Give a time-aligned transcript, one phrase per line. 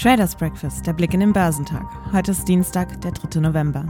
[0.00, 1.84] Traders Breakfast, der Blick in den Börsentag.
[2.10, 3.38] Heute ist Dienstag, der 3.
[3.40, 3.84] November.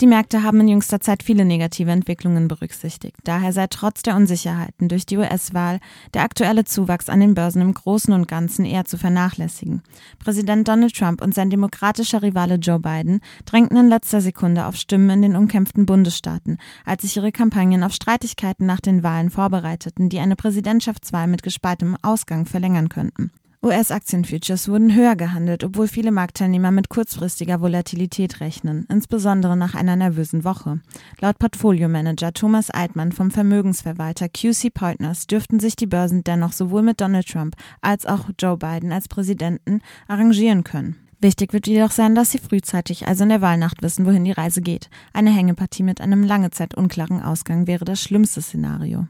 [0.00, 3.16] Die Märkte haben in jüngster Zeit viele negative Entwicklungen berücksichtigt.
[3.24, 5.78] Daher sei trotz der Unsicherheiten durch die US-Wahl
[6.14, 9.82] der aktuelle Zuwachs an den Börsen im Großen und Ganzen eher zu vernachlässigen.
[10.18, 15.10] Präsident Donald Trump und sein demokratischer Rivale Joe Biden drängten in letzter Sekunde auf Stimmen
[15.10, 16.56] in den umkämpften Bundesstaaten,
[16.86, 21.98] als sich ihre Kampagnen auf Streitigkeiten nach den Wahlen vorbereiteten, die eine Präsidentschaftswahl mit gespaltenem
[22.00, 23.32] Ausgang verlängern könnten.
[23.62, 30.44] US-Aktienfutures wurden höher gehandelt, obwohl viele Marktteilnehmer mit kurzfristiger Volatilität rechnen, insbesondere nach einer nervösen
[30.44, 30.80] Woche.
[31.20, 37.02] Laut Portfolio-Manager Thomas Altmann vom Vermögensverwalter QC Partners dürften sich die Börsen dennoch sowohl mit
[37.02, 40.96] Donald Trump als auch Joe Biden als Präsidenten arrangieren können.
[41.20, 44.62] Wichtig wird jedoch sein, dass Sie frühzeitig, also in der Wahlnacht, wissen, wohin die Reise
[44.62, 44.88] geht.
[45.12, 49.06] Eine Hängepartie mit einem lange Zeit unklaren Ausgang wäre das schlimmste Szenario.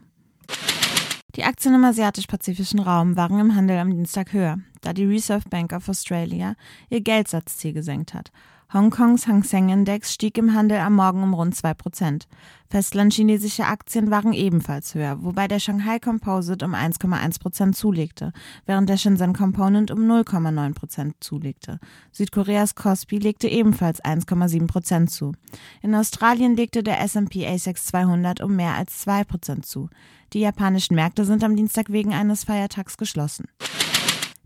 [1.35, 5.71] Die Aktien im asiatisch-pazifischen Raum waren im Handel am Dienstag höher, da die Reserve Bank
[5.71, 6.55] of Australia
[6.89, 8.31] ihr Geldsatzziel gesenkt hat.
[8.73, 12.21] Hongkongs Hang Seng Index stieg im Handel am Morgen um rund 2%.
[12.69, 18.31] Festlandchinesische Aktien waren ebenfalls höher, wobei der Shanghai Composite um 1,1% zulegte,
[18.65, 21.79] während der Shenzhen Component um 0,9% zulegte.
[22.13, 25.33] Südkoreas Kospi legte ebenfalls 1,7% zu.
[25.81, 29.89] In Australien legte der S&P ASX 200 um mehr als 2% zu.
[30.31, 33.47] Die japanischen Märkte sind am Dienstag wegen eines Feiertags geschlossen.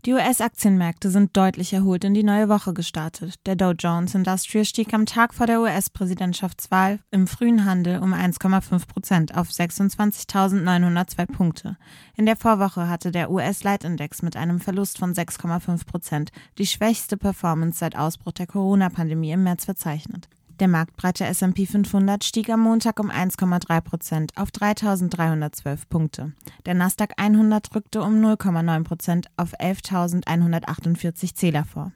[0.06, 3.34] Die US-Aktienmärkte sind deutlich erholt in die neue Woche gestartet.
[3.44, 8.86] Der Dow Jones Industrial stieg am Tag vor der US-Präsidentschaftswahl im frühen Handel um 1,5
[8.86, 11.76] Prozent auf 26.902 Punkte.
[12.14, 17.80] In der Vorwoche hatte der US-Leitindex mit einem Verlust von 6,5 Prozent die schwächste Performance
[17.80, 20.28] seit Ausbruch der Corona-Pandemie im März verzeichnet.
[20.58, 26.32] Der marktbreite S&P 500 stieg am Montag um 1,3 Prozent auf 3.312 Punkte.
[26.64, 31.92] Der Nasdaq 100 rückte um 0,9 Prozent auf 11.148 Zähler vor.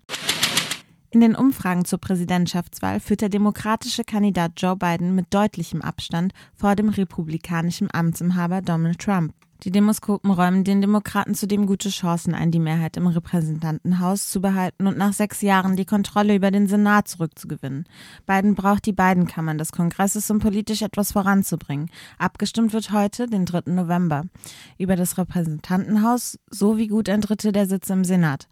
[1.10, 6.76] In den Umfragen zur Präsidentschaftswahl führt der demokratische Kandidat Joe Biden mit deutlichem Abstand vor
[6.76, 9.32] dem republikanischen Amtsinhaber Donald Trump.
[9.62, 14.86] Die Demoskopen räumen den Demokraten zudem gute Chancen ein, die Mehrheit im Repräsentantenhaus zu behalten
[14.86, 17.84] und nach sechs Jahren die Kontrolle über den Senat zurückzugewinnen.
[18.26, 21.90] Biden braucht die beiden Kammern des Kongresses, um politisch etwas voranzubringen.
[22.16, 23.70] Abgestimmt wird heute, den 3.
[23.72, 24.24] November,
[24.78, 28.48] über das Repräsentantenhaus sowie gut ein Drittel der Sitze im Senat.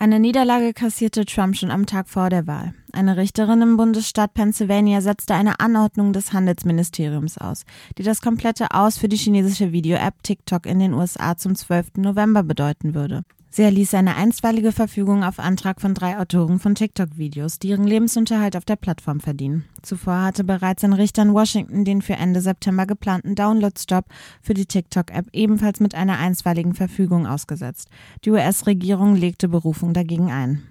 [0.00, 2.74] Eine Niederlage kassierte Trump schon am Tag vor der Wahl.
[2.94, 7.64] Eine Richterin im Bundesstaat Pennsylvania setzte eine Anordnung des Handelsministeriums aus,
[7.96, 11.96] die das komplette Aus für die chinesische Video-App TikTok in den USA zum 12.
[11.96, 13.22] November bedeuten würde.
[13.48, 18.56] Sie erließ eine einstweilige Verfügung auf Antrag von drei Autoren von TikTok-Videos, die ihren Lebensunterhalt
[18.56, 19.64] auf der Plattform verdienen.
[19.80, 24.04] Zuvor hatte bereits ein Richter in Washington den für Ende September geplanten Download-Stop
[24.42, 27.88] für die TikTok-App ebenfalls mit einer einstweiligen Verfügung ausgesetzt.
[28.26, 30.62] Die US-Regierung legte Berufung dagegen ein.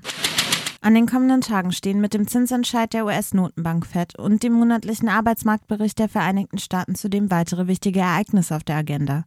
[0.83, 5.99] An den kommenden Tagen stehen mit dem Zinsentscheid der US-Notenbank Fed und dem monatlichen Arbeitsmarktbericht
[5.99, 9.25] der Vereinigten Staaten zudem weitere wichtige Ereignisse auf der Agenda.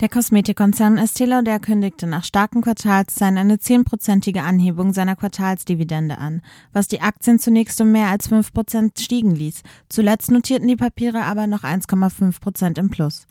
[0.00, 6.42] Der Kosmetikkonzern Estee Lauder kündigte nach starken Quartalszahlen eine zehnprozentige Anhebung seiner Quartalsdividende an,
[6.74, 9.62] was die Aktien zunächst um mehr als fünf Prozent stiegen ließ.
[9.88, 13.26] Zuletzt notierten die Papiere aber noch 1,5 Prozent im Plus.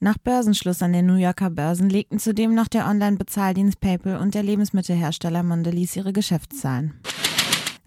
[0.00, 4.44] Nach Börsenschluss an den New Yorker Börsen legten zudem noch der Online-Bezahldienst PayPal und der
[4.44, 6.94] Lebensmittelhersteller Mondelez ihre Geschäftszahlen.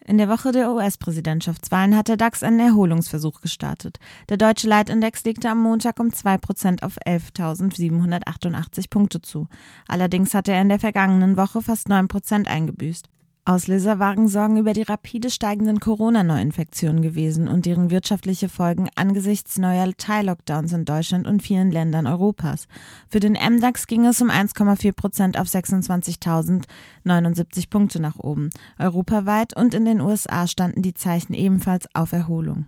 [0.05, 3.97] In der Woche der US-Präsidentschaftswahlen hat der DAX einen Erholungsversuch gestartet.
[4.27, 9.47] Der deutsche Leitindex legte am Montag um 2% auf 11.788 Punkte zu.
[9.87, 13.07] Allerdings hatte er in der vergangenen Woche fast 9% eingebüßt.
[13.43, 19.91] Auslöser waren Sorgen über die rapide steigenden Corona-Neuinfektionen gewesen und deren wirtschaftliche Folgen angesichts neuer
[19.97, 22.67] Teil-Lockdowns in Deutschland und vielen Ländern Europas.
[23.09, 28.51] Für den MDAX ging es um 1,4 Prozent auf 26.079 Punkte nach oben.
[28.77, 32.67] Europaweit und in den USA standen die Zeichen ebenfalls auf Erholung.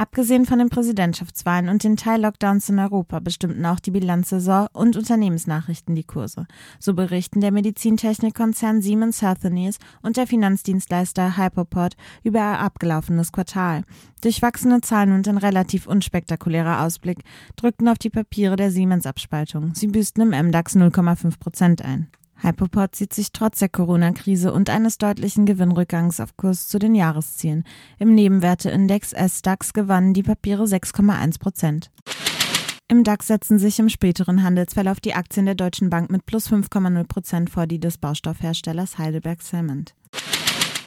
[0.00, 5.94] Abgesehen von den Präsidentschaftswahlen und den Teil-Lockdowns in Europa bestimmten auch die Bilanzsaison und Unternehmensnachrichten
[5.94, 6.46] die Kurse.
[6.78, 13.82] So berichten der Medizintechnikkonzern Siemens Healthineers und der Finanzdienstleister Hyperport über ein abgelaufenes Quartal.
[14.22, 17.18] Durchwachsene Zahlen und ein relativ unspektakulärer Ausblick
[17.56, 19.74] drückten auf die Papiere der Siemens-Abspaltung.
[19.74, 22.08] Sie büßten im MDAX 0,5 Prozent ein.
[22.42, 27.64] Hypoport sieht sich trotz der Corona-Krise und eines deutlichen Gewinnrückgangs auf Kurs zu den Jahreszielen.
[27.98, 31.90] Im Nebenwerteindex S-DAX gewannen die Papiere 6,1 Prozent.
[32.88, 37.04] Im DAX setzen sich im späteren Handelsverlauf die Aktien der Deutschen Bank mit plus 5,0
[37.04, 39.94] Prozent vor die des Baustoffherstellers Heidelberg Cement.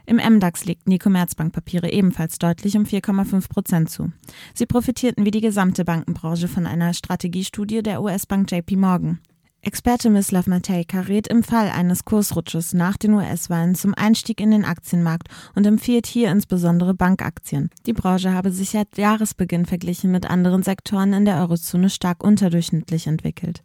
[0.05, 4.11] Im MDAX legten die Commerzbankpapiere ebenfalls deutlich um 4,5 Prozent zu.
[4.53, 9.19] Sie profitierten wie die gesamte Bankenbranche von einer Strategiestudie der US-Bank JP Morgan.
[9.65, 14.65] Experte Mislav Matejka rät im Fall eines Kursrutsches nach den US-Wahlen zum Einstieg in den
[14.65, 17.69] Aktienmarkt und empfiehlt hier insbesondere Bankaktien.
[17.85, 23.07] Die Branche habe sich seit Jahresbeginn verglichen mit anderen Sektoren in der Eurozone stark unterdurchschnittlich
[23.07, 23.63] entwickelt.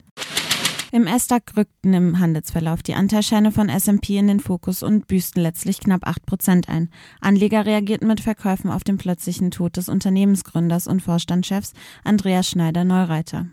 [0.92, 5.80] Im S-DAX rückten im Handelsverlauf die Anteilscheine von S&P in den Fokus und büßten letztlich
[5.80, 6.90] knapp 8% ein.
[7.20, 11.72] Anleger reagierten mit Verkäufen auf den plötzlichen Tod des Unternehmensgründers und Vorstandschefs
[12.04, 13.48] Andreas Schneider-Neureiter.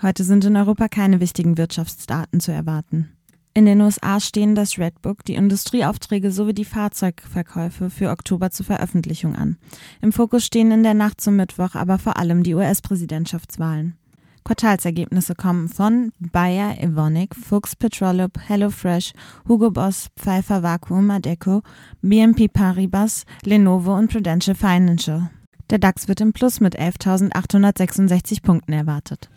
[0.00, 3.10] Heute sind in Europa keine wichtigen Wirtschaftsdaten zu erwarten.
[3.52, 9.34] In den USA stehen das Redbook, die Industrieaufträge sowie die Fahrzeugverkäufe für Oktober zur Veröffentlichung
[9.34, 9.56] an.
[10.00, 13.96] Im Fokus stehen in der Nacht zum Mittwoch aber vor allem die US-Präsidentschaftswahlen.
[14.44, 19.12] Quartalsergebnisse kommen von Bayer, Evonik, Fuchs Petrolub, HelloFresh,
[19.48, 21.62] Hugo Boss, Pfeiffer Vacuum, Adeco,
[22.02, 25.30] BNP Paribas, Lenovo und Prudential Financial.
[25.70, 29.28] Der DAX wird im Plus mit 11.866 Punkten erwartet.